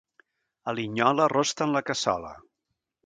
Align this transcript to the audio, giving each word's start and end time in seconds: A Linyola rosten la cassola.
A 0.71 0.75
Linyola 0.79 1.27
rosten 1.33 1.77
la 1.77 1.83
cassola. 1.91 2.33